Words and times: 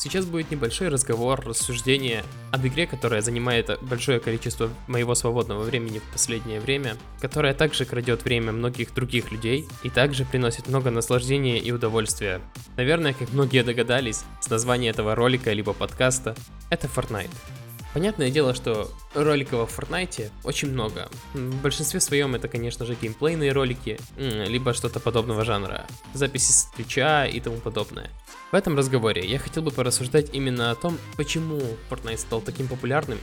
Сейчас 0.00 0.26
будет 0.26 0.52
небольшой 0.52 0.88
разговор, 0.88 1.40
рассуждение 1.44 2.22
об 2.52 2.64
игре, 2.64 2.86
которая 2.86 3.20
занимает 3.20 3.68
большое 3.82 4.20
количество 4.20 4.70
моего 4.86 5.16
свободного 5.16 5.64
времени 5.64 5.98
в 5.98 6.12
последнее 6.12 6.60
время, 6.60 6.96
которая 7.20 7.52
также 7.52 7.84
крадет 7.84 8.22
время 8.22 8.52
многих 8.52 8.94
других 8.94 9.32
людей 9.32 9.66
и 9.82 9.90
также 9.90 10.24
приносит 10.24 10.68
много 10.68 10.90
наслаждения 10.90 11.58
и 11.58 11.72
удовольствия. 11.72 12.40
Наверное, 12.76 13.12
как 13.12 13.32
многие 13.32 13.64
догадались, 13.64 14.22
с 14.40 14.48
названия 14.48 14.90
этого 14.90 15.16
ролика 15.16 15.52
либо 15.52 15.72
подкаста, 15.72 16.36
это 16.70 16.86
Fortnite. 16.86 17.57
Понятное 17.94 18.30
дело, 18.30 18.54
что 18.54 18.90
роликов 19.14 19.72
в 19.72 19.78
Fortnite 19.78 20.30
очень 20.44 20.70
много. 20.70 21.08
В 21.32 21.62
большинстве 21.62 22.00
своем 22.00 22.34
это, 22.34 22.46
конечно 22.46 22.84
же, 22.84 22.94
геймплейные 22.94 23.52
ролики, 23.52 23.98
либо 24.16 24.74
что-то 24.74 25.00
подобного 25.00 25.44
жанра, 25.44 25.86
записи 26.14 26.52
с 26.52 26.70
Твича 26.76 27.26
и 27.26 27.40
тому 27.40 27.56
подобное. 27.56 28.10
В 28.52 28.54
этом 28.54 28.76
разговоре 28.76 29.26
я 29.26 29.38
хотел 29.38 29.62
бы 29.62 29.70
порассуждать 29.70 30.34
именно 30.34 30.70
о 30.70 30.74
том, 30.74 30.98
почему 31.16 31.60
Fortnite 31.90 32.18
стал 32.18 32.40
таким 32.40 32.68
популярным, 32.68 33.18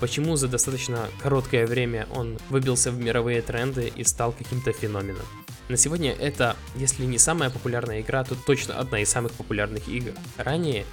почему 0.00 0.36
за 0.36 0.48
достаточно 0.48 1.08
короткое 1.20 1.66
время 1.66 2.06
он 2.14 2.38
выбился 2.50 2.90
в 2.90 2.98
мировые 2.98 3.42
тренды 3.42 3.92
и 3.94 4.04
стал 4.04 4.32
каким-то 4.32 4.72
феноменом. 4.72 5.26
На 5.68 5.76
сегодня 5.76 6.12
это, 6.12 6.56
если 6.76 7.04
не 7.04 7.18
самая 7.18 7.50
популярная 7.50 8.00
игра, 8.00 8.22
то 8.22 8.34
точно 8.34 8.78
одна 8.78 9.00
из 9.00 9.08
самых 9.08 9.32
популярных 9.32 9.88
игр. 9.88 10.12
Ранее 10.36 10.84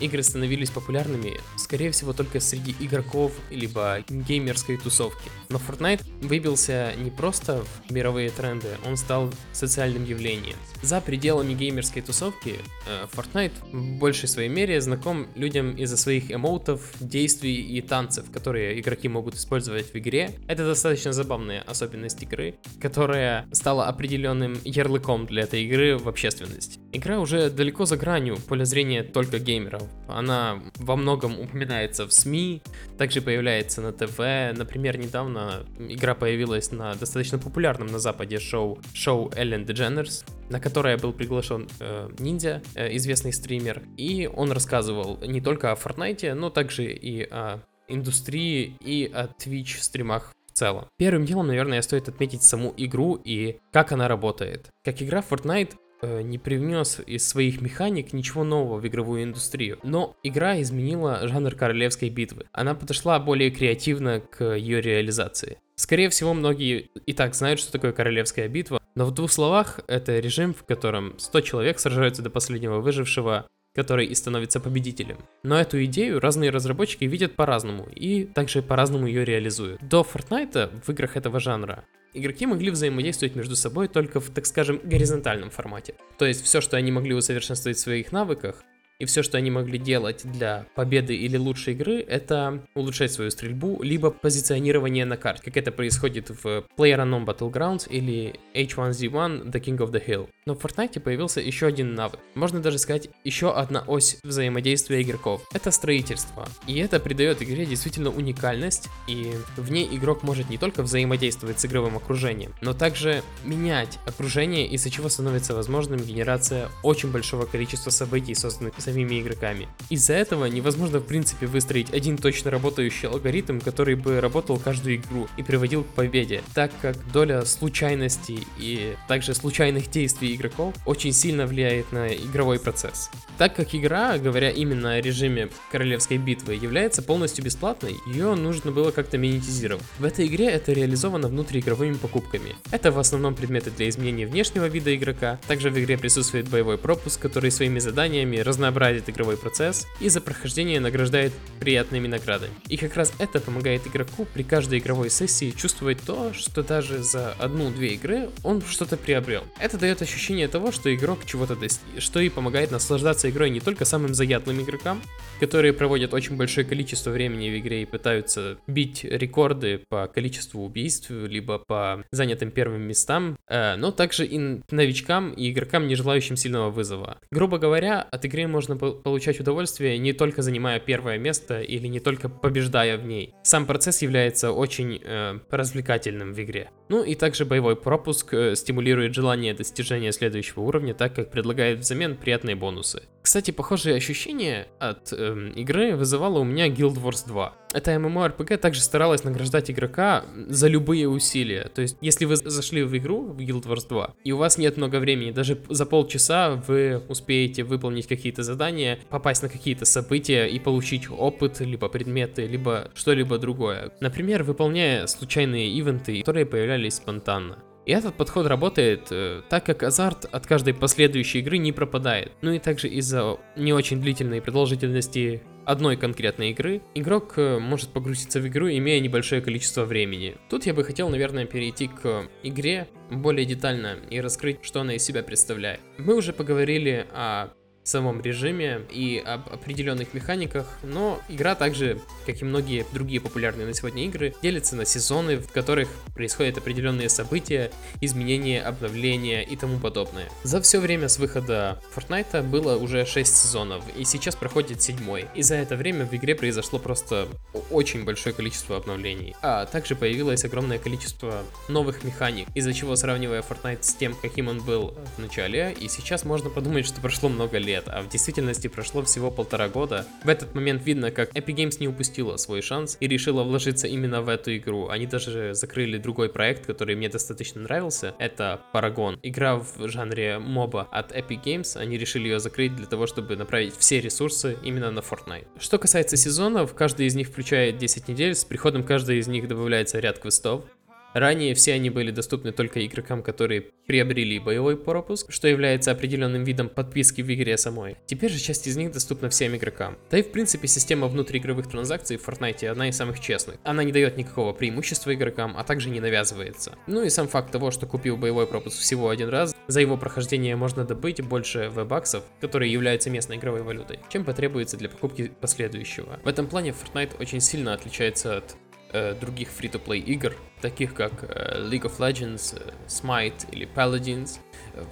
игры 0.00 0.22
становились 0.22 0.70
популярными, 0.70 1.40
скорее 1.56 1.90
всего, 1.90 2.12
только 2.12 2.40
среди 2.40 2.74
игроков 2.80 3.32
либо 3.50 4.00
геймерской 4.08 4.76
тусовки. 4.76 5.30
Но 5.48 5.58
Fortnite 5.58 6.02
выбился 6.22 6.92
не 6.96 7.10
просто 7.10 7.64
в 7.64 7.92
мировые 7.92 8.30
тренды, 8.30 8.68
он 8.86 8.96
стал 8.96 9.32
социальным 9.52 10.04
явлением. 10.04 10.56
За 10.82 11.00
пределами 11.00 11.54
геймерской 11.54 12.02
тусовки 12.02 12.56
э, 12.86 13.06
Fortnite 13.12 13.52
в 13.72 13.98
большей 13.98 14.28
своей 14.28 14.48
мере 14.48 14.80
знаком 14.80 15.26
людям 15.34 15.76
из-за 15.76 15.96
своих 15.96 16.30
эмоутов, 16.30 16.92
действий 17.00 17.54
и 17.54 17.80
танцев, 17.80 18.30
которые 18.30 18.80
игроки 18.80 19.08
могут 19.08 19.34
использовать 19.34 19.92
в 19.92 19.96
игре. 19.96 20.30
Это 20.48 20.66
достаточно 20.66 21.12
забавная 21.12 21.62
особенность 21.62 22.22
игры, 22.22 22.56
которая 22.80 23.46
стала 23.52 23.86
определенным 23.86 24.56
ярлыком 24.64 25.26
для 25.26 25.42
этой 25.42 25.64
игры 25.64 25.96
в 25.98 26.08
общественности. 26.08 26.80
Игра 26.92 27.18
уже 27.18 27.50
далеко 27.50 27.84
за 27.84 27.96
гранью 27.96 28.36
поля 28.36 28.64
зрения 28.64 29.02
только 29.02 29.38
геймеров. 29.38 29.73
Она 30.08 30.60
во 30.76 30.96
многом 30.96 31.38
упоминается 31.38 32.06
в 32.06 32.12
СМИ, 32.12 32.62
также 32.98 33.20
появляется 33.20 33.80
на 33.80 33.92
ТВ. 33.92 34.18
Например, 34.56 34.98
недавно 34.98 35.64
игра 35.78 36.14
появилась 36.14 36.72
на 36.72 36.94
достаточно 36.94 37.38
популярном 37.38 37.88
на 37.88 37.98
Западе 37.98 38.38
шоу, 38.38 38.78
шоу 38.92 39.30
Эллен 39.36 39.64
Дедженерс, 39.64 40.24
на 40.50 40.60
которое 40.60 40.96
был 40.96 41.12
приглашен 41.12 41.68
э, 41.80 42.08
Ниндзя, 42.18 42.62
э, 42.74 42.94
известный 42.96 43.32
стример, 43.32 43.82
и 43.96 44.30
он 44.32 44.52
рассказывал 44.52 45.18
не 45.26 45.40
только 45.40 45.72
о 45.72 45.74
Fortnite, 45.74 46.34
но 46.34 46.50
также 46.50 46.84
и 46.84 47.22
о 47.22 47.60
индустрии 47.88 48.76
и 48.80 49.10
о 49.12 49.26
Twitch 49.26 49.78
стримах 49.80 50.32
в 50.46 50.52
целом. 50.56 50.86
Первым 50.96 51.24
делом, 51.26 51.48
наверное, 51.48 51.82
стоит 51.82 52.08
отметить 52.08 52.42
саму 52.42 52.72
игру 52.76 53.20
и 53.22 53.58
как 53.72 53.92
она 53.92 54.08
работает. 54.08 54.70
Как 54.84 55.02
игра 55.02 55.22
Fortnite 55.28 55.74
не 56.22 56.38
привнес 56.38 57.00
из 57.06 57.26
своих 57.26 57.60
механик 57.60 58.12
ничего 58.12 58.44
нового 58.44 58.78
в 58.78 58.86
игровую 58.86 59.24
индустрию. 59.24 59.78
Но 59.82 60.16
игра 60.22 60.60
изменила 60.60 61.26
жанр 61.26 61.54
королевской 61.54 62.10
битвы. 62.10 62.46
Она 62.52 62.74
подошла 62.74 63.18
более 63.18 63.50
креативно 63.50 64.20
к 64.20 64.54
ее 64.54 64.80
реализации. 64.80 65.58
Скорее 65.76 66.08
всего, 66.08 66.34
многие 66.34 66.90
и 67.06 67.12
так 67.12 67.34
знают, 67.34 67.58
что 67.58 67.72
такое 67.72 67.92
королевская 67.92 68.48
битва, 68.48 68.80
но 68.94 69.06
в 69.06 69.12
двух 69.12 69.32
словах 69.32 69.80
это 69.88 70.20
режим, 70.20 70.54
в 70.54 70.64
котором 70.64 71.18
100 71.18 71.40
человек 71.40 71.80
сражаются 71.80 72.22
до 72.22 72.30
последнего 72.30 72.80
выжившего, 72.80 73.46
который 73.74 74.06
и 74.06 74.14
становится 74.14 74.60
победителем. 74.60 75.18
Но 75.42 75.58
эту 75.60 75.84
идею 75.84 76.20
разные 76.20 76.50
разработчики 76.50 77.04
видят 77.04 77.34
по-разному 77.34 77.88
и 77.94 78.24
также 78.24 78.62
по-разному 78.62 79.06
ее 79.06 79.24
реализуют. 79.24 79.80
До 79.82 80.02
Fortnite 80.02 80.70
в 80.84 80.88
играх 80.90 81.16
этого 81.16 81.40
жанра 81.40 81.84
игроки 82.14 82.46
могли 82.46 82.70
взаимодействовать 82.70 83.34
между 83.34 83.56
собой 83.56 83.88
только 83.88 84.20
в, 84.20 84.30
так 84.30 84.46
скажем, 84.46 84.80
горизонтальном 84.82 85.50
формате. 85.50 85.94
То 86.18 86.24
есть 86.24 86.42
все, 86.44 86.60
что 86.60 86.76
они 86.76 86.90
могли 86.92 87.14
усовершенствовать 87.14 87.76
в 87.76 87.80
своих 87.80 88.12
навыках, 88.12 88.64
и 89.04 89.06
все, 89.06 89.22
что 89.22 89.38
они 89.38 89.50
могли 89.50 89.78
делать 89.78 90.22
для 90.24 90.66
победы 90.74 91.14
или 91.14 91.36
лучшей 91.36 91.74
игры, 91.74 92.00
это 92.00 92.62
улучшать 92.74 93.12
свою 93.12 93.30
стрельбу, 93.30 93.82
либо 93.82 94.10
позиционирование 94.10 95.04
на 95.04 95.16
карте, 95.16 95.42
как 95.44 95.56
это 95.56 95.70
происходит 95.70 96.30
в 96.30 96.64
PlayerUnknown 96.76 97.26
Battlegrounds 97.26 97.88
или 97.88 98.34
H1Z1 98.54 99.50
The 99.50 99.62
King 99.62 99.78
of 99.78 99.92
the 99.92 100.04
Hill. 100.04 100.28
Но 100.46 100.54
в 100.54 100.64
Fortnite 100.64 101.00
появился 101.00 101.40
еще 101.40 101.66
один 101.66 101.94
навык. 101.94 102.18
Можно 102.34 102.60
даже 102.60 102.78
сказать, 102.78 103.10
еще 103.24 103.52
одна 103.52 103.84
ось 103.86 104.18
взаимодействия 104.22 105.02
игроков. 105.02 105.46
Это 105.52 105.70
строительство. 105.70 106.48
И 106.66 106.78
это 106.78 106.98
придает 106.98 107.42
игре 107.42 107.66
действительно 107.66 108.10
уникальность, 108.10 108.88
и 109.06 109.34
в 109.56 109.70
ней 109.70 109.88
игрок 109.92 110.22
может 110.22 110.48
не 110.48 110.56
только 110.56 110.82
взаимодействовать 110.82 111.60
с 111.60 111.66
игровым 111.66 111.96
окружением, 111.96 112.54
но 112.62 112.72
также 112.72 113.22
менять 113.44 113.98
окружение, 114.06 114.66
из-за 114.68 114.90
чего 114.90 115.08
становится 115.10 115.54
возможным 115.54 116.00
генерация 116.00 116.70
очень 116.82 117.10
большого 117.10 117.44
количества 117.44 117.90
событий, 117.90 118.34
созданных 118.34 118.74
самими 118.94 119.20
игроками. 119.20 119.68
Из-за 119.90 120.14
этого 120.14 120.46
невозможно 120.46 121.00
в 121.00 121.04
принципе 121.04 121.46
выстроить 121.46 121.92
один 121.92 122.16
точно 122.16 122.50
работающий 122.50 123.08
алгоритм, 123.08 123.58
который 123.58 123.96
бы 123.96 124.20
работал 124.20 124.56
каждую 124.58 124.96
игру 124.96 125.26
и 125.36 125.42
приводил 125.42 125.82
к 125.82 125.88
победе, 125.88 126.42
так 126.54 126.70
как 126.80 126.96
доля 127.12 127.44
случайностей 127.44 128.46
и 128.58 128.94
также 129.08 129.34
случайных 129.34 129.90
действий 129.90 130.34
игроков 130.34 130.74
очень 130.86 131.12
сильно 131.12 131.46
влияет 131.46 131.90
на 131.92 132.14
игровой 132.14 132.58
процесс. 132.60 133.10
Так 133.36 133.56
как 133.56 133.74
игра, 133.74 134.16
говоря 134.18 134.50
именно 134.50 134.94
о 134.94 135.00
режиме 135.00 135.48
королевской 135.72 136.18
битвы, 136.18 136.54
является 136.54 137.02
полностью 137.02 137.44
бесплатной, 137.44 137.96
ее 138.06 138.34
нужно 138.36 138.70
было 138.70 138.92
как-то 138.92 139.18
монетизировать. 139.18 139.84
В 139.98 140.04
этой 140.04 140.26
игре 140.26 140.46
это 140.46 140.72
реализовано 140.72 141.26
внутриигровыми 141.28 141.94
покупками. 141.94 142.54
Это 142.70 142.92
в 142.92 142.98
основном 142.98 143.34
предметы 143.34 143.70
для 143.70 143.88
изменения 143.88 144.26
внешнего 144.26 144.66
вида 144.66 144.94
игрока, 144.94 145.40
также 145.48 145.70
в 145.70 145.78
игре 145.78 145.98
присутствует 145.98 146.48
боевой 146.48 146.78
пропуск, 146.78 147.20
который 147.20 147.50
своими 147.50 147.80
заданиями 147.80 148.36
разнообразит 148.36 148.73
разнообразит 148.74 149.08
игровой 149.08 149.36
процесс 149.36 149.86
и 150.00 150.08
за 150.08 150.20
прохождение 150.20 150.80
награждает 150.80 151.32
приятными 151.60 152.08
наградами. 152.08 152.52
И 152.68 152.76
как 152.76 152.96
раз 152.96 153.12
это 153.18 153.40
помогает 153.40 153.86
игроку 153.86 154.26
при 154.34 154.42
каждой 154.42 154.80
игровой 154.80 155.10
сессии 155.10 155.50
чувствовать 155.50 156.00
то, 156.04 156.32
что 156.34 156.62
даже 156.62 157.02
за 157.02 157.32
одну-две 157.38 157.94
игры 157.94 158.30
он 158.42 158.62
что-то 158.62 158.96
приобрел. 158.96 159.44
Это 159.58 159.78
дает 159.78 160.02
ощущение 160.02 160.48
того, 160.48 160.72
что 160.72 160.94
игрок 160.94 161.20
чего-то 161.24 161.56
достиг, 161.56 161.84
что 161.98 162.20
и 162.20 162.28
помогает 162.28 162.70
наслаждаться 162.70 163.30
игрой 163.30 163.50
не 163.50 163.60
только 163.60 163.84
самым 163.84 164.14
заядлым 164.14 164.60
игрокам, 164.60 165.00
которые 165.40 165.72
проводят 165.72 166.12
очень 166.14 166.36
большое 166.36 166.66
количество 166.66 167.10
времени 167.10 167.50
в 167.50 167.58
игре 167.58 167.82
и 167.82 167.86
пытаются 167.86 168.58
бить 168.66 169.04
рекорды 169.04 169.80
по 169.88 170.06
количеству 170.06 170.64
убийств, 170.64 171.10
либо 171.10 171.58
по 171.58 172.04
занятым 172.10 172.50
первым 172.50 172.82
местам, 172.82 173.36
э, 173.48 173.76
но 173.76 173.90
также 173.90 174.26
и 174.26 174.60
новичкам 174.70 175.32
и 175.32 175.50
игрокам, 175.50 175.86
не 175.86 175.94
желающим 175.94 176.36
сильного 176.36 176.70
вызова. 176.70 177.18
Грубо 177.30 177.58
говоря, 177.58 178.02
от 178.02 178.24
игры 178.24 178.46
можно 178.46 178.63
можно 178.68 178.76
получать 178.76 179.40
удовольствие 179.40 179.98
не 179.98 180.12
только 180.12 180.42
занимая 180.42 180.80
первое 180.80 181.18
место 181.18 181.60
или 181.60 181.86
не 181.86 182.00
только 182.00 182.28
побеждая 182.28 182.96
в 182.96 183.04
ней. 183.04 183.34
Сам 183.42 183.66
процесс 183.66 184.02
является 184.02 184.52
очень 184.52 185.00
э, 185.02 185.38
развлекательным 185.50 186.32
в 186.32 186.40
игре. 186.40 186.70
Ну 186.88 187.02
и 187.02 187.14
также 187.14 187.44
боевой 187.44 187.76
пропуск 187.76 188.34
э, 188.34 188.54
стимулирует 188.56 189.14
желание 189.14 189.54
достижения 189.54 190.12
следующего 190.12 190.60
уровня, 190.60 190.94
так 190.94 191.14
как 191.14 191.30
предлагает 191.30 191.80
взамен 191.80 192.16
приятные 192.16 192.56
бонусы. 192.56 193.02
Кстати, 193.22 193.52
похожие 193.52 193.96
ощущения 193.96 194.66
от 194.78 195.12
э, 195.12 195.52
игры 195.56 195.96
вызывала 195.96 196.40
у 196.40 196.44
меня 196.44 196.68
Guild 196.68 197.02
Wars 197.02 197.26
2. 197.26 197.54
Эта 197.72 197.92
MMORPG 197.92 198.58
также 198.58 198.82
старалась 198.82 199.24
награждать 199.24 199.70
игрока 199.70 200.24
за 200.46 200.68
любые 200.68 201.08
усилия. 201.08 201.70
То 201.74 201.82
есть, 201.82 201.96
если 202.02 202.26
вы 202.26 202.36
зашли 202.36 202.82
в 202.82 202.96
игру, 202.96 203.22
в 203.22 203.38
Guild 203.38 203.64
Wars 203.64 203.88
2, 203.88 204.14
и 204.22 204.32
у 204.32 204.36
вас 204.36 204.58
нет 204.58 204.76
много 204.76 205.00
времени, 205.00 205.30
даже 205.30 205.58
за 205.70 205.86
полчаса 205.86 206.62
вы 206.68 207.02
успеете 207.08 207.64
выполнить 207.64 208.06
какие-то 208.06 208.42
задания, 208.42 209.00
попасть 209.08 209.42
на 209.42 209.48
какие-то 209.48 209.86
события 209.86 210.46
и 210.46 210.58
получить 210.58 211.08
опыт, 211.10 211.60
либо 211.60 211.88
предметы, 211.88 212.46
либо 212.46 212.90
что-либо 212.94 213.38
другое. 213.38 213.90
Например, 214.00 214.42
выполняя 214.44 215.06
случайные 215.06 215.70
ивенты, 215.70 216.20
которые 216.20 216.44
появлялись 216.74 216.94
спонтанно. 216.94 217.58
И 217.86 217.92
этот 217.92 218.14
подход 218.14 218.46
работает, 218.46 219.08
э, 219.10 219.42
так 219.50 219.66
как 219.66 219.82
азарт 219.82 220.24
от 220.24 220.46
каждой 220.46 220.72
последующей 220.72 221.40
игры 221.40 221.58
не 221.58 221.70
пропадает. 221.70 222.32
Ну 222.40 222.52
и 222.52 222.58
также 222.58 222.88
из-за 222.88 223.36
не 223.56 223.74
очень 223.74 224.00
длительной 224.00 224.40
продолжительности 224.40 225.42
одной 225.66 225.96
конкретной 225.96 226.50
игры, 226.50 226.80
игрок 226.94 227.34
э, 227.36 227.58
может 227.58 227.90
погрузиться 227.90 228.40
в 228.40 228.46
игру, 228.48 228.68
имея 228.68 229.00
небольшое 229.00 229.42
количество 229.42 229.84
времени. 229.84 230.36
Тут 230.48 230.66
я 230.66 230.72
бы 230.72 230.82
хотел, 230.82 231.10
наверное, 231.10 231.44
перейти 231.44 231.88
к 231.88 232.24
игре 232.42 232.88
более 233.10 233.44
детально 233.44 233.98
и 234.10 234.20
раскрыть, 234.20 234.58
что 234.62 234.80
она 234.80 234.94
из 234.94 235.02
себя 235.04 235.22
представляет. 235.22 235.80
Мы 235.98 236.16
уже 236.16 236.32
поговорили 236.32 237.06
о 237.12 237.48
самом 237.84 238.20
режиме 238.20 238.82
и 238.90 239.22
об 239.24 239.52
определенных 239.52 240.14
механиках, 240.14 240.78
но 240.82 241.20
игра 241.28 241.54
также, 241.54 242.00
как 242.26 242.40
и 242.40 242.44
многие 242.44 242.86
другие 242.92 243.20
популярные 243.20 243.66
на 243.66 243.74
сегодня 243.74 244.04
игры, 244.04 244.34
делится 244.42 244.76
на 244.76 244.84
сезоны, 244.84 245.36
в 245.38 245.50
которых 245.50 245.88
происходят 246.14 246.58
определенные 246.58 247.08
события, 247.08 247.70
изменения, 248.00 248.62
обновления 248.62 249.42
и 249.42 249.56
тому 249.56 249.78
подобное. 249.78 250.28
За 250.42 250.60
все 250.60 250.78
время 250.78 251.08
с 251.08 251.18
выхода 251.18 251.82
Fortnite 251.94 252.42
было 252.42 252.76
уже 252.76 253.04
6 253.04 253.36
сезонов, 253.36 253.82
и 253.96 254.04
сейчас 254.04 254.36
проходит 254.36 254.82
седьмой. 254.82 255.26
И 255.34 255.42
за 255.42 255.56
это 255.56 255.76
время 255.76 256.06
в 256.06 256.14
игре 256.14 256.34
произошло 256.34 256.78
просто 256.78 257.28
очень 257.70 258.04
большое 258.04 258.34
количество 258.34 258.76
обновлений. 258.76 259.34
А 259.42 259.66
также 259.66 259.94
появилось 259.94 260.44
огромное 260.44 260.78
количество 260.78 261.42
новых 261.68 262.04
механик, 262.04 262.48
из-за 262.54 262.72
чего, 262.72 262.96
сравнивая 262.96 263.42
Fortnite 263.42 263.82
с 263.82 263.94
тем, 263.94 264.14
каким 264.14 264.48
он 264.48 264.60
был 264.60 264.94
в 265.16 265.20
начале, 265.20 265.74
и 265.78 265.88
сейчас 265.88 266.24
можно 266.24 266.50
подумать, 266.50 266.86
что 266.86 267.00
прошло 267.00 267.28
много 267.28 267.58
лет, 267.58 267.73
а 267.86 268.02
в 268.02 268.08
действительности 268.08 268.68
прошло 268.68 269.02
всего 269.02 269.30
полтора 269.30 269.68
года. 269.68 270.06
В 270.22 270.28
этот 270.28 270.54
момент 270.54 270.84
видно, 270.84 271.10
как 271.10 271.34
Epic 271.34 271.54
Games 271.54 271.76
не 271.80 271.88
упустила 271.88 272.36
свой 272.36 272.62
шанс 272.62 272.96
и 273.00 273.08
решила 273.08 273.42
вложиться 273.42 273.86
именно 273.86 274.22
в 274.22 274.28
эту 274.28 274.56
игру. 274.56 274.88
Они 274.88 275.06
даже 275.06 275.54
закрыли 275.54 275.98
другой 275.98 276.28
проект, 276.28 276.66
который 276.66 276.94
мне 276.94 277.08
достаточно 277.08 277.60
нравился. 277.60 278.14
Это 278.18 278.60
Paragon. 278.72 279.18
Игра 279.22 279.56
в 279.56 279.88
жанре 279.88 280.38
моба 280.38 280.88
от 280.90 281.12
Epic 281.12 281.42
Games. 281.44 281.76
Они 281.76 281.98
решили 281.98 282.28
ее 282.28 282.40
закрыть 282.40 282.76
для 282.76 282.86
того, 282.86 283.06
чтобы 283.06 283.36
направить 283.36 283.76
все 283.76 284.00
ресурсы 284.00 284.56
именно 284.62 284.90
на 284.90 285.00
Fortnite. 285.00 285.46
Что 285.58 285.78
касается 285.78 286.16
сезонов, 286.16 286.74
каждый 286.74 287.06
из 287.06 287.14
них 287.14 287.28
включает 287.28 287.78
10 287.78 288.08
недель. 288.08 288.34
С 288.34 288.44
приходом 288.44 288.82
каждой 288.82 289.18
из 289.18 289.28
них 289.28 289.48
добавляется 289.48 289.98
ряд 289.98 290.18
квестов. 290.18 290.64
Ранее 291.14 291.54
все 291.54 291.74
они 291.74 291.90
были 291.90 292.10
доступны 292.10 292.50
только 292.50 292.84
игрокам, 292.84 293.22
которые 293.22 293.62
приобрели 293.86 294.40
боевой 294.40 294.76
пропуск, 294.76 295.30
что 295.30 295.46
является 295.46 295.92
определенным 295.92 296.42
видом 296.42 296.68
подписки 296.68 297.22
в 297.22 297.32
игре 297.32 297.56
самой. 297.56 297.96
Теперь 298.06 298.32
же 298.32 298.40
часть 298.40 298.66
из 298.66 298.76
них 298.76 298.90
доступна 298.90 299.30
всем 299.30 299.54
игрокам. 299.54 299.96
Да 300.10 300.18
и 300.18 300.22
в 300.22 300.32
принципе 300.32 300.66
система 300.66 301.06
внутриигровых 301.06 301.68
транзакций 301.68 302.16
в 302.16 302.28
Fortnite 302.28 302.66
одна 302.66 302.88
из 302.88 302.96
самых 302.96 303.20
честных. 303.20 303.58
Она 303.62 303.84
не 303.84 303.92
дает 303.92 304.16
никакого 304.16 304.52
преимущества 304.52 305.14
игрокам, 305.14 305.54
а 305.56 305.62
также 305.62 305.88
не 305.88 306.00
навязывается. 306.00 306.76
Ну 306.88 307.04
и 307.04 307.10
сам 307.10 307.28
факт 307.28 307.52
того, 307.52 307.70
что 307.70 307.86
купил 307.86 308.16
боевой 308.16 308.48
пропуск 308.48 308.78
всего 308.78 309.08
один 309.08 309.28
раз, 309.28 309.54
за 309.68 309.80
его 309.80 309.96
прохождение 309.96 310.56
можно 310.56 310.84
добыть 310.84 311.22
больше 311.22 311.70
вебаксов, 311.72 312.24
которые 312.40 312.72
являются 312.72 313.08
местной 313.08 313.36
игровой 313.36 313.62
валютой, 313.62 314.00
чем 314.08 314.24
потребуется 314.24 314.76
для 314.76 314.88
покупки 314.88 315.30
последующего. 315.40 316.18
В 316.24 316.28
этом 316.28 316.48
плане 316.48 316.70
Fortnite 316.70 317.20
очень 317.20 317.40
сильно 317.40 317.72
отличается 317.72 318.38
от 318.38 318.56
э, 318.94 319.14
других 319.14 319.48
free-to-play 319.48 319.98
игр, 319.98 320.34
таких 320.60 320.94
как 320.94 321.24
э, 321.24 321.68
League 321.68 321.82
of 321.82 321.98
Legends, 321.98 322.58
э, 322.58 322.72
Smite 322.86 323.50
или 323.50 323.68
Paladins, 323.68 324.38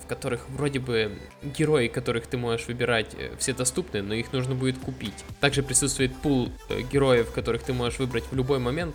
в 0.02 0.06
которых 0.06 0.48
вроде 0.50 0.78
бы 0.78 1.18
герои, 1.42 1.88
которых 1.88 2.26
ты 2.26 2.36
можешь 2.36 2.66
выбирать, 2.66 3.16
все 3.38 3.52
доступны, 3.54 4.02
но 4.02 4.14
их 4.14 4.32
нужно 4.32 4.54
будет 4.54 4.78
купить. 4.78 5.24
Также 5.40 5.62
присутствует 5.62 6.14
пул 6.16 6.50
героев, 6.92 7.32
которых 7.32 7.62
ты 7.62 7.72
можешь 7.72 7.98
выбрать 7.98 8.24
в 8.30 8.34
любой 8.34 8.58
момент, 8.58 8.94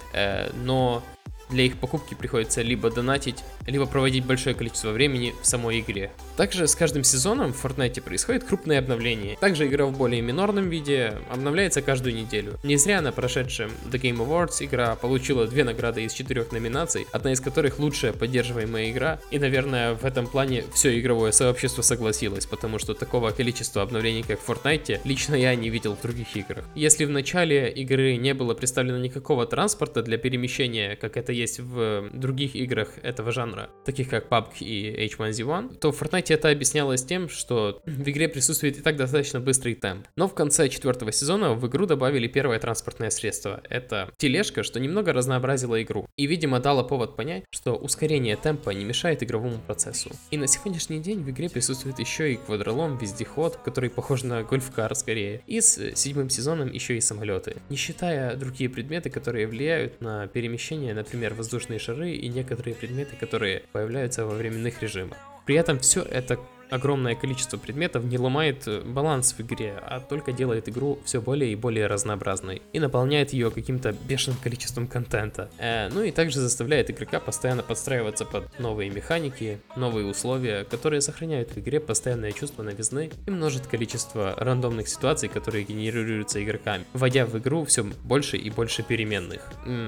но 0.54 1.04
для 1.50 1.64
их 1.64 1.78
покупки 1.78 2.14
приходится 2.14 2.62
либо 2.62 2.90
донатить, 2.90 3.44
либо 3.66 3.86
проводить 3.86 4.26
большое 4.26 4.56
количество 4.56 4.92
времени 4.92 5.34
в 5.42 5.46
самой 5.46 5.80
игре. 5.80 6.12
Также 6.36 6.68
с 6.68 6.76
каждым 6.76 7.04
сезоном 7.04 7.54
в 7.54 7.64
Fortnite 7.64 8.02
происходит 8.02 8.44
крупное 8.44 8.80
обновление. 8.80 9.38
Также 9.38 9.68
игра 9.68 9.86
в 9.86 9.98
более 9.98 10.22
минорном 10.22 10.70
виде 10.70 11.18
обновляется 11.30 11.82
каждую 11.82 12.16
неделю. 12.16 12.60
Не 12.64 12.78
зря 12.78 13.02
на 13.02 13.12
прошедшем 13.12 13.72
The 13.92 14.00
Game 14.00 14.18
Awards 14.18 14.64
игра 14.64 14.96
получила 14.96 15.48
две 15.48 15.64
награды 15.64 16.04
из 16.04 16.14
четырех 16.14 16.52
номинаций, 16.52 17.08
одна 17.12 17.32
из 17.32 17.42
которых 17.42 17.80
лучшая 17.80 18.14
поддерживаемая 18.14 18.92
игра. 18.92 19.20
И, 19.32 19.40
наверное, 19.40 19.96
в 19.96 20.06
этом 20.06 20.28
плане 20.28 20.64
все 20.74 21.00
игровое 21.00 21.32
сообщество 21.32 21.82
согласилось, 21.82 22.46
потому 22.46 22.80
что 22.80 22.94
такого 22.94 23.32
количества 23.32 23.82
обновлений, 23.82 24.24
как 24.24 24.40
в 24.40 24.50
Fortnite, 24.50 25.02
лично 25.04 25.36
я 25.36 25.56
не 25.56 25.70
видел 25.70 25.96
в 25.96 26.02
других 26.02 26.36
играх. 26.36 26.66
Если 26.76 27.06
в 27.06 27.10
начале 27.10 27.72
игры 27.72 28.16
не 28.18 28.34
было 28.34 28.54
представлено 28.54 28.98
никакого 28.98 29.46
транспорта 29.46 30.04
для 30.04 30.18
перемещения, 30.18 30.96
как 30.96 31.18
это 31.18 31.32
есть 31.38 31.60
в 31.60 32.10
других 32.14 32.56
играх 32.56 32.98
этого 33.04 33.32
жанра, 33.32 33.70
таких 33.86 34.10
как 34.10 34.30
PUBG 34.30 34.60
и 34.60 35.08
H1Z1, 35.08 35.78
то 35.78 35.92
в 35.92 36.02
Fortnite 36.02 36.34
это 36.34 36.50
объяснялось 36.50 37.04
тем, 37.04 37.30
что 37.30 37.82
в 37.86 38.10
игре 38.10 38.28
присутствует 38.28 38.78
и 38.78 38.82
так 38.82 38.96
достаточно 38.96 39.40
быстрый 39.40 39.76
темп. 39.76 40.08
Но 40.16 40.28
в 40.28 40.34
конце 40.34 40.70
четвертого 40.70 41.12
сезона 41.12 41.54
в 41.54 41.68
игру 41.68 41.86
добавили 41.86 42.28
первое 42.28 42.60
транспортное 42.60 43.10
средство. 43.10 43.62
Это 43.70 44.10
тележка, 44.18 44.64
что 44.64 44.80
немного 44.80 45.14
разнообразило 45.14 45.82
игру. 45.82 46.08
И, 46.18 46.26
видимо, 46.26 46.60
дало 46.60 46.84
повод 46.84 47.16
понять, 47.16 47.44
что 47.52 47.76
ускорение 47.76 48.36
темпа 48.36 48.72
не 48.72 48.86
мешает 48.86 49.24
игровому 49.24 49.60
процессу. 49.60 50.12
И 50.32 50.38
на 50.38 50.48
сегодняшний 50.48 51.00
день 51.00 51.22
в 51.22 51.30
игре 51.30 51.50
присутствует 51.50 52.00
еще 52.00 52.34
и 52.34 52.38
квадролом, 52.38 52.98
вездеход, 52.98 53.58
который 53.58 53.90
похож 53.90 54.24
на 54.24 54.44
гольфкар 54.44 54.94
скорее. 54.96 55.42
И 55.48 55.62
с 55.62 55.96
седьмым 55.96 56.30
сезоном 56.30 56.72
еще 56.72 56.98
и 56.98 57.02
самолеты. 57.02 57.58
Не 57.70 57.78
считая 57.78 58.36
другие 58.36 58.70
предметы, 58.70 59.10
которые 59.10 59.48
влияют 59.48 60.02
на 60.02 60.28
перемещение, 60.28 60.94
например, 60.94 61.27
например, 61.28 61.34
воздушные 61.38 61.80
шары 61.80 62.12
и 62.12 62.30
некоторые 62.30 62.76
предметы, 62.76 63.16
которые 63.20 63.64
появляются 63.72 64.26
во 64.26 64.34
временных 64.34 64.82
режимах. 64.82 65.18
При 65.46 65.56
этом 65.56 65.80
все 65.80 66.02
это 66.02 66.40
огромное 66.70 67.16
количество 67.16 67.58
предметов 67.58 68.04
не 68.04 68.18
ломает 68.18 68.68
э, 68.68 68.82
баланс 68.82 69.34
в 69.34 69.42
игре, 69.42 69.76
а 69.82 70.00
только 70.00 70.32
делает 70.32 70.70
игру 70.70 71.00
все 71.06 71.22
более 71.22 71.52
и 71.52 71.56
более 71.56 71.88
разнообразной 71.88 72.62
и 72.74 72.80
наполняет 72.80 73.34
ее 73.34 73.52
каким-то 73.52 73.94
бешеным 74.08 74.38
количеством 74.42 74.88
контента. 74.88 75.50
Э, 75.58 75.90
ну 75.90 76.04
и 76.04 76.12
также 76.12 76.40
заставляет 76.40 76.90
игрока 76.90 77.20
постоянно 77.20 77.64
подстраиваться 77.64 78.26
под 78.26 78.60
новые 78.60 78.90
механики, 78.90 79.60
новые 79.76 80.06
условия, 80.06 80.64
которые 80.66 81.02
сохраняют 81.02 81.52
в 81.52 81.60
игре 81.60 81.80
постоянное 81.80 82.32
чувство 82.32 82.64
новизны 82.64 83.12
и 83.26 83.32
множит 83.32 83.68
количество 83.68 84.34
рандомных 84.38 84.88
ситуаций, 84.88 85.30
которые 85.30 85.64
генерируются 85.64 86.44
игроками, 86.44 86.86
вводя 86.94 87.26
в 87.26 87.38
игру 87.38 87.66
все 87.66 87.84
больше 87.84 88.38
и 88.38 88.50
больше 88.50 88.84
переменных. 88.84 89.42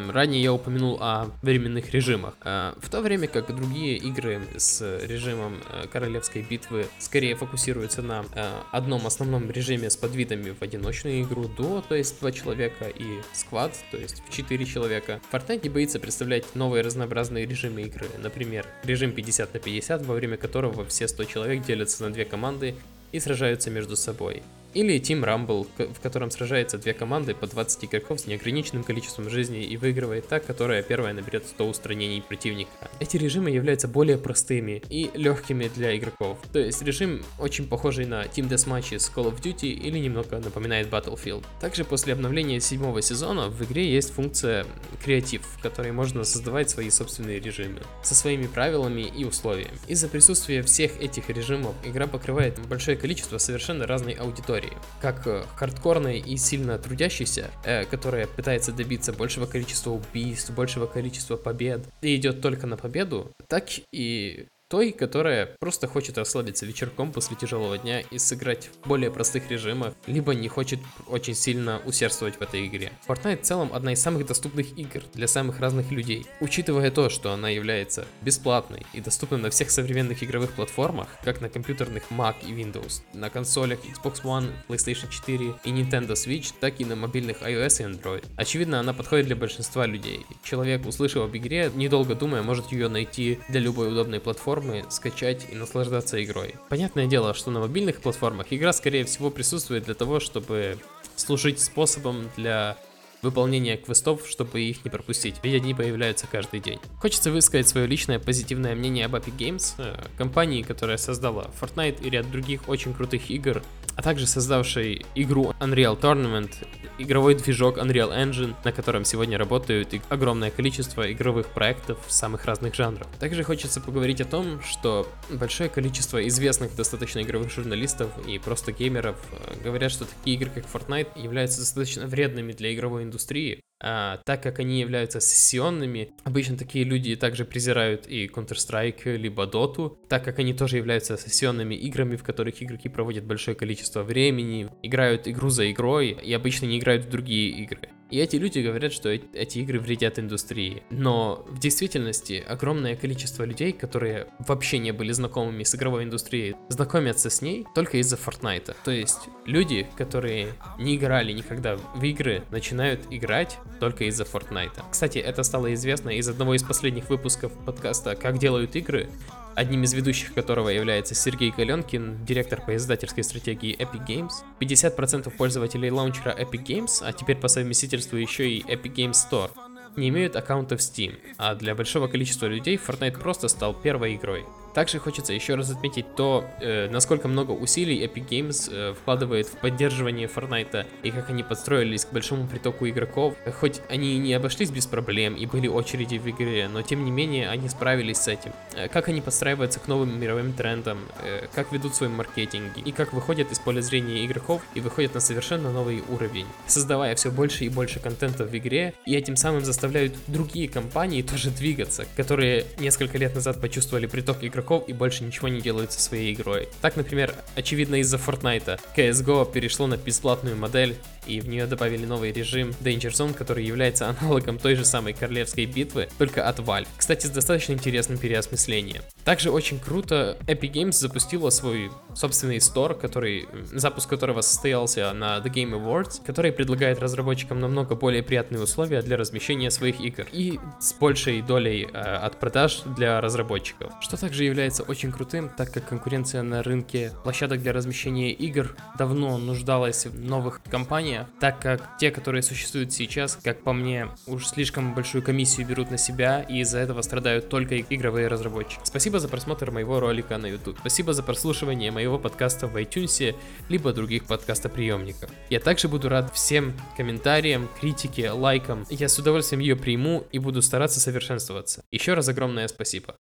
Ранее 0.09 0.41
я 0.41 0.53
упомянул 0.53 0.97
о 1.01 1.27
временных 1.41 1.91
режимах. 1.91 2.35
Э, 2.43 2.73
в 2.81 2.89
то 2.89 3.01
время 3.01 3.27
как 3.27 3.55
другие 3.55 3.97
игры 3.97 4.41
с 4.57 4.81
режимом 5.05 5.59
э, 5.71 5.87
королевской 5.87 6.41
битвы 6.41 6.68
битвы 6.69 6.85
скорее 6.99 7.35
фокусируется 7.35 8.01
на 8.01 8.25
э, 8.33 8.61
одном 8.71 9.05
основном 9.07 9.49
режиме 9.49 9.89
с 9.89 9.97
подвидами 9.97 10.51
в 10.51 10.61
одиночную 10.61 11.21
игру 11.23 11.47
до, 11.47 11.83
то 11.87 11.95
есть 11.95 12.19
два 12.19 12.31
человека, 12.31 12.87
и 12.87 13.21
сквад, 13.33 13.73
то 13.91 13.97
есть 13.97 14.23
в 14.27 14.31
4 14.31 14.65
человека. 14.65 15.19
Fortnite 15.31 15.63
не 15.63 15.69
боится 15.69 15.99
представлять 15.99 16.55
новые 16.55 16.83
разнообразные 16.83 17.45
режимы 17.45 17.81
игры. 17.81 18.07
Например, 18.21 18.65
режим 18.83 19.11
50 19.11 19.53
на 19.53 19.59
50, 19.59 20.05
во 20.05 20.15
время 20.15 20.37
которого 20.37 20.85
все 20.85 21.07
100 21.07 21.23
человек 21.25 21.65
делятся 21.65 22.03
на 22.03 22.13
две 22.13 22.25
команды 22.25 22.75
и 23.11 23.19
сражаются 23.19 23.69
между 23.69 23.95
собой. 23.95 24.43
Или 24.73 24.99
Team 24.99 25.23
Rumble, 25.23 25.67
в 25.93 25.99
котором 25.99 26.29
сражаются 26.29 26.77
две 26.77 26.93
команды 26.93 27.33
по 27.33 27.47
20 27.47 27.85
игроков 27.85 28.19
с 28.19 28.27
неограниченным 28.27 28.83
количеством 28.83 29.29
жизней 29.29 29.63
и 29.63 29.77
выигрывает 29.77 30.27
та, 30.27 30.39
которая 30.39 30.83
первая 30.83 31.13
наберет 31.13 31.47
100 31.47 31.67
устранений 31.67 32.21
противника. 32.21 32.69
Эти 32.99 33.17
режимы 33.17 33.49
являются 33.49 33.87
более 33.87 34.17
простыми 34.17 34.83
и 34.89 35.09
легкими 35.15 35.69
для 35.75 35.97
игроков. 35.97 36.37
То 36.53 36.59
есть 36.59 36.81
режим 36.83 37.23
очень 37.39 37.67
похожий 37.67 38.05
на 38.05 38.23
Team 38.25 38.47
Deathmatch 38.47 38.99
с 38.99 39.09
Call 39.09 39.33
of 39.33 39.41
Duty 39.41 39.69
или 39.69 39.97
немного 39.97 40.37
напоминает 40.37 40.89
Battlefield. 40.89 41.43
Также 41.59 41.83
после 41.83 42.13
обновления 42.13 42.59
седьмого 42.59 43.01
сезона 43.01 43.49
в 43.49 43.63
игре 43.63 43.91
есть 43.91 44.13
функция 44.13 44.65
креатив, 45.03 45.41
в 45.57 45.61
которой 45.61 45.91
можно 45.91 46.23
создавать 46.23 46.69
свои 46.69 46.91
собственные 46.91 47.39
режимы 47.39 47.79
со 48.03 48.13
своими 48.13 48.45
правилами 48.45 49.01
и 49.01 49.25
условиями. 49.25 49.77
Из-за 49.87 50.07
присутствия 50.09 50.61
всех 50.61 51.01
этих 51.01 51.29
режимов 51.29 51.73
игра 51.83 52.05
покрывает 52.05 52.59
большое 52.67 52.97
количество 52.97 53.39
совершенно 53.39 53.87
разной 53.87 54.13
аудитории 54.13 54.58
истории. 54.59 54.77
Как 55.01 55.25
э, 55.27 55.43
хардкорной 55.55 56.19
и 56.19 56.37
сильно 56.37 56.77
трудящейся, 56.77 57.49
э, 57.63 57.85
которая 57.85 58.27
пытается 58.27 58.71
добиться 58.71 59.13
большего 59.13 59.45
количества 59.45 59.91
убийств, 59.91 60.51
большего 60.51 60.85
количества 60.85 61.37
побед 61.37 61.81
и 62.01 62.15
идет 62.15 62.41
только 62.41 62.67
на 62.67 62.77
победу, 62.77 63.31
так 63.47 63.65
и 63.91 64.47
той, 64.69 64.91
которая 64.91 65.49
просто 65.59 65.87
хочет 65.87 66.17
расслабиться 66.17 66.65
вечерком 66.65 67.11
после 67.11 67.35
тяжелого 67.35 67.77
дня 67.77 68.01
и 68.01 68.19
сыграть 68.19 68.69
в 68.83 68.87
более 68.87 69.09
простых 69.09 69.49
режимах, 69.49 69.95
либо 70.05 70.35
не 70.35 70.47
хочет 70.47 70.79
очень 71.07 71.33
сильно 71.33 71.81
усердствовать 71.85 72.35
в 72.35 72.41
этой 72.41 72.67
игре. 72.67 72.91
Fortnite 73.07 73.41
в 73.41 73.45
целом 73.45 73.71
одна 73.73 73.93
из 73.93 74.01
самых 74.01 74.27
доступных 74.27 74.77
игр 74.77 75.01
для 75.15 75.27
самых 75.27 75.59
разных 75.59 75.91
людей. 75.91 76.27
Учитывая 76.39 76.91
то, 76.91 77.09
что 77.09 77.31
она 77.31 77.49
является 77.49 78.05
бесплатной 78.21 78.85
и 78.93 79.01
доступна 79.01 79.37
на 79.37 79.49
всех 79.49 79.71
современных 79.71 80.23
игровых 80.23 80.51
платформах, 80.51 81.07
как 81.23 81.41
на 81.41 81.49
компьютерных 81.49 82.03
Mac 82.11 82.35
и 82.47 82.51
Windows, 82.51 83.01
на 83.13 83.31
консолях 83.31 83.79
Xbox 83.79 84.21
One, 84.23 84.51
PlayStation 84.67 85.09
4 85.09 85.55
и 85.63 85.69
Nintendo 85.71 86.11
Switch, 86.11 86.53
так 86.59 86.79
и 86.79 86.85
на 86.85 86.95
мобильных 86.95 87.41
iOS 87.41 87.81
и 87.81 87.91
Android. 87.91 88.25
Очевидно, 88.37 88.79
она 88.79 88.93
подходит 88.93 89.25
для 89.25 89.35
большинства 89.35 89.87
людей. 89.87 90.27
Человек, 90.43 90.85
услышав 90.85 91.23
об 91.23 91.35
игре, 91.35 91.71
недолго 91.73 92.13
думая, 92.13 92.43
может 92.43 92.71
ее 92.71 92.87
найти 92.87 93.39
для 93.49 93.59
любой 93.59 93.91
удобной 93.91 94.19
платформы, 94.19 94.58
платформы 94.59 94.85
скачать 94.89 95.47
и 95.51 95.55
наслаждаться 95.55 96.21
игрой. 96.23 96.55
Понятное 96.69 97.07
дело, 97.07 97.33
что 97.33 97.51
на 97.51 97.59
мобильных 97.61 98.01
платформах 98.01 98.47
игра 98.51 98.73
скорее 98.73 99.05
всего 99.05 99.29
присутствует 99.29 99.85
для 99.85 99.93
того, 99.93 100.19
чтобы 100.19 100.77
служить 101.15 101.59
способом 101.59 102.29
для 102.35 102.77
выполнения 103.21 103.77
квестов, 103.77 104.27
чтобы 104.27 104.61
их 104.61 104.85
не 104.85 104.91
пропустить, 104.91 105.35
ведь 105.43 105.61
они 105.61 105.73
появляются 105.73 106.25
каждый 106.31 106.61
день. 106.61 106.79
Хочется 106.99 107.31
высказать 107.31 107.67
свое 107.67 107.85
личное 107.85 108.17
позитивное 108.17 108.75
мнение 108.75 109.05
об 109.05 109.15
Epic 109.15 109.37
Games, 109.37 109.73
э, 109.77 110.05
компании, 110.17 110.61
которая 110.61 110.97
создала 110.97 111.49
Fortnite 111.59 112.05
и 112.05 112.09
ряд 112.09 112.31
других 112.31 112.67
очень 112.69 112.93
крутых 112.93 113.29
игр, 113.29 113.61
а 113.99 114.01
также 114.01 114.27
создавший 114.27 115.05
игру 115.13 115.53
Unreal 115.59 115.99
Tournament, 115.99 116.51
игровой 116.99 117.35
движок 117.35 117.77
Unreal 117.77 118.15
Engine, 118.15 118.55
на 118.63 118.71
котором 118.71 119.03
сегодня 119.03 119.37
работают 119.37 119.93
огромное 120.07 120.51
количество 120.51 121.11
игровых 121.11 121.47
проектов 121.47 121.97
самых 122.07 122.45
разных 122.45 122.75
жанров. 122.75 123.07
Также 123.19 123.43
хочется 123.43 123.81
поговорить 123.81 124.21
о 124.21 124.25
том, 124.25 124.61
что 124.63 125.05
большое 125.29 125.67
количество 125.67 126.25
известных 126.29 126.77
достаточно 126.77 127.21
игровых 127.21 127.51
журналистов 127.51 128.09
и 128.25 128.39
просто 128.39 128.71
геймеров 128.71 129.17
э, 129.33 129.61
говорят, 129.65 129.91
что 129.91 130.05
такие 130.05 130.37
игры, 130.37 130.49
как 130.49 130.63
Fortnite, 130.63 131.21
являются 131.21 131.59
достаточно 131.59 132.07
вредными 132.07 132.53
для 132.53 132.73
игровой 132.73 133.03
индустрии, 133.03 133.59
а, 133.81 134.17
так 134.25 134.43
как 134.43 134.59
они 134.59 134.79
являются 134.79 135.19
сессионными, 135.19 136.11
обычно 136.23 136.57
такие 136.57 136.83
люди 136.83 137.15
также 137.15 137.45
презирают 137.45 138.07
и 138.07 138.27
Counter-Strike, 138.27 139.15
либо 139.15 139.45
Dota, 139.45 139.95
так 140.07 140.23
как 140.23 140.39
они 140.39 140.53
тоже 140.53 140.77
являются 140.77 141.17
сессионными 141.17 141.75
играми, 141.75 142.15
в 142.15 142.23
которых 142.23 142.61
игроки 142.61 142.89
проводят 142.89 143.25
большое 143.25 143.55
количество 143.55 144.03
времени, 144.03 144.69
играют 144.83 145.27
игру 145.27 145.49
за 145.49 145.71
игрой 145.71 146.09
и 146.09 146.33
обычно 146.33 146.65
не 146.65 146.79
играют 146.79 147.05
в 147.05 147.09
другие 147.09 147.49
игры. 147.51 147.89
И 148.09 148.17
эти 148.17 148.37
люди 148.37 148.59
говорят, 148.59 148.91
что 148.91 149.09
эти 149.09 149.59
игры 149.59 149.79
вредят 149.79 150.19
индустрии. 150.19 150.83
Но 150.89 151.45
в 151.47 151.59
действительности 151.59 152.43
огромное 152.47 152.95
количество 152.95 153.43
людей, 153.43 153.71
которые 153.71 154.27
вообще 154.39 154.79
не 154.79 154.91
были 154.91 155.11
знакомыми 155.11 155.63
с 155.63 155.75
игровой 155.75 156.03
индустрией, 156.03 156.55
знакомятся 156.69 157.29
с 157.29 157.41
ней 157.41 157.65
только 157.75 157.97
из-за 157.97 158.15
Fortnite. 158.15 158.75
То 158.83 158.91
есть 158.91 159.29
люди, 159.45 159.87
которые 159.97 160.53
не 160.79 160.95
играли 160.95 161.31
никогда 161.31 161.77
в 161.77 162.03
игры, 162.03 162.43
начинают 162.51 163.01
играть 163.11 163.57
только 163.79 164.05
из-за 164.05 164.23
Fortnite. 164.23 164.83
Кстати, 164.91 165.19
это 165.19 165.43
стало 165.43 165.73
известно 165.73 166.09
из 166.09 166.27
одного 166.27 166.55
из 166.55 166.63
последних 166.63 167.09
выпусков 167.09 167.51
подкаста 167.65 168.15
«Как 168.15 168.39
делают 168.39 168.75
игры», 168.75 169.09
одним 169.55 169.83
из 169.83 169.93
ведущих 169.93 170.33
которого 170.33 170.69
является 170.69 171.15
Сергей 171.15 171.51
Галенкин, 171.51 172.25
директор 172.25 172.61
по 172.61 172.75
издательской 172.75 173.23
стратегии 173.23 173.77
Epic 173.77 174.07
Games. 174.07 174.31
50% 174.59 175.29
пользователей 175.31 175.91
лаунчера 175.91 176.31
Epic 176.31 176.63
Games, 176.65 177.01
а 177.01 177.13
теперь 177.13 177.37
по 177.37 177.47
совместительству 177.47 178.17
еще 178.17 178.49
и 178.49 178.63
Epic 178.63 178.93
Games 178.93 179.15
Store, 179.29 179.51
не 179.95 180.09
имеют 180.09 180.35
аккаунта 180.35 180.77
в 180.77 180.79
Steam, 180.79 181.17
а 181.37 181.55
для 181.55 181.75
большого 181.75 182.07
количества 182.07 182.45
людей 182.45 182.77
Fortnite 182.77 183.19
просто 183.19 183.47
стал 183.47 183.73
первой 183.73 184.15
игрой. 184.15 184.45
Также 184.73 184.99
хочется 184.99 185.33
еще 185.33 185.55
раз 185.55 185.71
отметить 185.71 186.15
то, 186.15 186.45
э, 186.61 186.89
насколько 186.89 187.27
много 187.27 187.51
усилий 187.51 188.05
Epic 188.05 188.27
Games 188.29 188.69
э, 188.71 188.93
вкладывает 188.93 189.47
в 189.47 189.57
поддерживание 189.57 190.27
Fortnite 190.27 190.85
и 191.03 191.11
как 191.11 191.29
они 191.29 191.43
подстроились 191.43 192.05
к 192.05 192.13
большому 192.13 192.47
притоку 192.47 192.87
игроков. 192.87 193.35
Хоть 193.59 193.81
они 193.89 194.15
и 194.15 194.17
не 194.19 194.33
обошлись 194.33 194.69
без 194.69 194.85
проблем 194.85 195.35
и 195.35 195.45
были 195.45 195.67
очереди 195.67 196.17
в 196.17 196.29
игре, 196.29 196.67
но 196.67 196.81
тем 196.81 197.03
не 197.03 197.11
менее 197.11 197.49
они 197.49 197.67
справились 197.69 198.17
с 198.17 198.27
этим. 198.27 198.51
Э, 198.75 198.87
как 198.87 199.07
они 199.07 199.21
подстраиваются 199.21 199.79
к 199.79 199.87
новым 199.87 200.19
мировым 200.19 200.53
трендам, 200.53 200.99
э, 201.23 201.47
как 201.53 201.71
ведут 201.71 201.95
свой 201.95 202.09
маркетинг 202.09 202.77
и 202.77 202.91
как 202.91 203.13
выходят 203.13 203.51
из 203.51 203.59
поля 203.59 203.81
зрения 203.81 204.25
игроков 204.25 204.61
и 204.75 204.81
выходят 204.81 205.13
на 205.15 205.19
совершенно 205.19 205.71
новый 205.71 206.03
уровень, 206.09 206.45
создавая 206.67 207.15
все 207.15 207.31
больше 207.31 207.65
и 207.65 207.69
больше 207.69 207.99
контента 207.99 208.45
в 208.45 208.55
игре 208.55 208.93
и 209.05 209.15
этим 209.15 209.35
самым 209.35 209.65
заставляют 209.65 210.13
другие 210.27 210.69
компании 210.69 211.21
тоже 211.21 211.49
двигаться, 211.49 212.05
которые 212.15 212.65
несколько 212.79 213.17
лет 213.17 213.35
назад 213.35 213.59
почувствовали 213.59 214.05
приток 214.05 214.37
игроков 214.43 214.58
игроков 214.59 214.83
и 214.87 214.93
больше 214.93 215.23
ничего 215.23 215.47
не 215.47 215.61
делают 215.61 215.91
со 215.91 215.99
своей 215.99 216.33
игрой. 216.33 216.67
Так, 216.81 216.95
например, 216.95 217.33
очевидно 217.55 217.95
из-за 218.01 218.17
Fortnite 218.17 218.79
CSGO 218.95 219.51
перешло 219.51 219.87
на 219.87 219.97
бесплатную 219.97 220.57
модель, 220.57 220.97
и 221.29 221.39
в 221.39 221.47
нее 221.47 221.67
добавили 221.67 222.05
новый 222.05 222.31
режим 222.31 222.71
Danger 222.81 223.11
Zone, 223.11 223.33
который 223.33 223.63
является 223.63 224.09
аналогом 224.09 224.57
той 224.57 224.75
же 224.75 224.83
самой 224.83 225.13
королевской 225.13 225.65
битвы, 225.65 226.09
только 226.17 226.47
от 226.47 226.59
Valve. 226.59 226.87
Кстати, 226.97 227.27
с 227.27 227.29
достаточно 227.29 227.73
интересным 227.73 228.17
переосмыслением. 228.17 229.01
Также 229.23 229.51
очень 229.51 229.79
круто 229.79 230.37
Epic 230.47 230.71
Games 230.71 230.93
запустила 230.93 231.49
свой 231.51 231.91
собственный 232.15 232.59
стор, 232.59 232.95
который, 232.95 233.47
запуск 233.71 234.09
которого 234.09 234.41
состоялся 234.41 235.13
на 235.13 235.37
The 235.37 235.53
Game 235.53 235.71
Awards, 235.71 236.21
который 236.25 236.51
предлагает 236.51 236.99
разработчикам 236.99 237.59
намного 237.59 237.95
более 237.95 238.23
приятные 238.23 238.63
условия 238.63 239.01
для 239.01 239.17
размещения 239.17 239.69
своих 239.69 239.99
игр 239.99 240.25
и 240.31 240.59
с 240.79 240.93
большей 240.93 241.41
долей 241.41 241.87
э, 241.91 241.97
от 241.97 242.39
продаж 242.39 242.81
для 242.97 243.21
разработчиков. 243.21 243.93
Что 244.01 244.17
также 244.17 244.45
является 244.45 244.83
очень 244.83 245.11
крутым, 245.11 245.49
так 245.49 245.71
как 245.71 245.87
конкуренция 245.87 246.41
на 246.41 246.63
рынке 246.63 247.11
площадок 247.23 247.61
для 247.61 247.73
размещения 247.73 248.31
игр 248.31 248.75
давно 248.97 249.37
нуждалась 249.37 250.05
в 250.05 250.19
новых 250.19 250.61
компаниях, 250.63 251.18
так 251.39 251.61
как 251.61 251.97
те, 251.97 252.11
которые 252.11 252.41
существуют 252.41 252.93
сейчас, 252.93 253.37
как 253.43 253.63
по 253.63 253.73
мне, 253.73 254.09
уж 254.27 254.47
слишком 254.47 254.93
большую 254.93 255.23
комиссию 255.23 255.67
берут 255.67 255.91
на 255.91 255.97
себя 255.97 256.41
и 256.41 256.59
из-за 256.59 256.79
этого 256.79 257.01
страдают 257.01 257.49
только 257.49 257.79
игровые 257.79 258.27
разработчики. 258.27 258.81
Спасибо 258.83 259.19
за 259.19 259.27
просмотр 259.27 259.71
моего 259.71 259.99
ролика 259.99 260.37
на 260.37 260.47
YouTube. 260.47 260.77
Спасибо 260.79 261.13
за 261.13 261.23
прослушивание 261.23 261.91
моего 261.91 262.19
подкаста 262.19 262.67
в 262.67 262.75
iTunes, 262.77 263.35
либо 263.69 263.93
других 263.93 264.25
подкастоприемниках. 264.25 265.29
Я 265.49 265.59
также 265.59 265.87
буду 265.87 266.09
рад 266.09 266.33
всем 266.33 266.73
комментариям, 266.95 267.69
критике, 267.79 268.31
лайкам. 268.31 268.85
Я 268.89 269.09
с 269.09 269.17
удовольствием 269.17 269.61
ее 269.61 269.75
приму 269.75 270.25
и 270.31 270.39
буду 270.39 270.61
стараться 270.61 270.99
совершенствоваться. 270.99 271.83
Еще 271.91 272.13
раз 272.13 272.27
огромное 272.29 272.67
спасибо. 272.67 273.15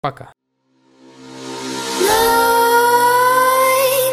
Пока. 0.00 0.32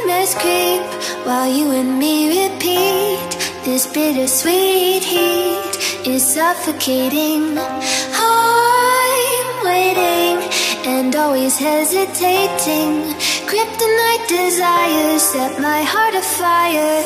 Nightmares 0.05 0.35
creep 0.35 0.83
while 1.25 1.49
you 1.49 1.71
and 1.71 1.97
me 1.97 2.27
repeat. 2.27 3.17
This 3.63 3.87
bittersweet 3.87 5.01
heat 5.01 5.77
is 6.05 6.21
suffocating. 6.25 7.57
I'm 7.57 9.63
waiting 9.63 10.43
and 10.85 11.15
always 11.15 11.57
hesitating. 11.57 13.15
Kryptonite 13.47 14.27
desires 14.27 15.21
set 15.21 15.57
my 15.61 15.83
heart 15.83 16.15
afire. 16.15 17.01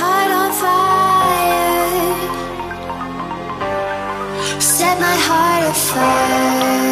Heart 0.00 0.30
on 0.40 0.52
fire. 0.62 2.16
Set 4.58 4.98
my 4.98 5.16
heart 5.28 5.64
afire. 5.76 6.87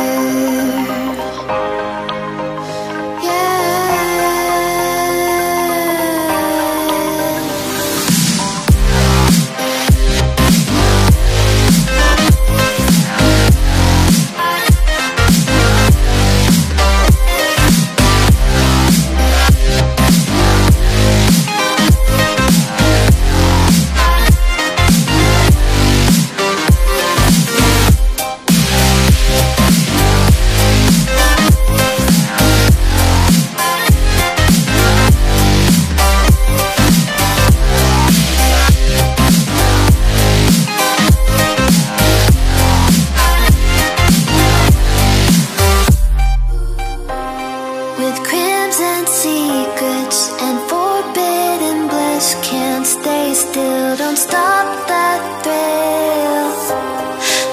rush, 52.16 52.34
can't 52.48 52.86
stay 52.86 53.34
still. 53.34 53.96
Don't 53.96 54.16
stop 54.16 54.66
that 54.88 55.20
thrill. 55.42 56.50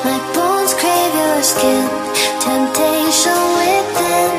My 0.08 0.20
bones 0.36 0.74
crave 0.80 1.14
your 1.22 1.42
skin, 1.52 1.86
temptation 2.48 3.40
within, 3.60 4.32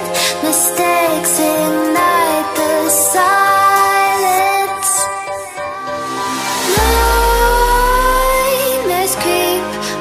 mistakes 0.47 1.35
ignite 1.53 2.49
the 2.59 2.73
silence. 2.91 4.93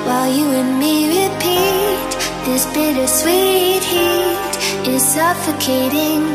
While 0.08 0.30
you 0.38 0.48
and 0.60 0.72
me 0.80 0.96
repeat 1.20 2.10
this 2.46 2.64
bittersweet 2.76 3.84
heat 3.84 4.54
is 4.94 5.04
suffocating. 5.16 6.33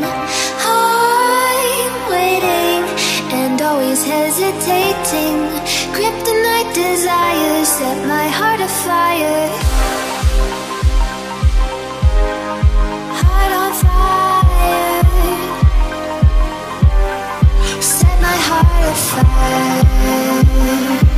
Hesitating. 4.89 5.37
Kryptonite 5.93 6.73
desires 6.73 7.67
set 7.67 8.07
my 8.07 8.27
heart 8.27 8.61
afire. 8.61 9.49
Heart 13.21 13.51
on 13.63 13.73
fire. 13.83 15.03
Set 17.81 18.21
my 18.21 18.37
heart 18.47 18.83
afire. 18.93 21.08